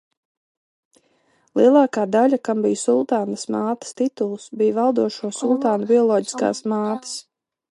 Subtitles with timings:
[1.59, 7.17] Lielākā daļa, kam bija Sultānes Mātes tituls, bija valdošo sultānu bioloģiskās mātes.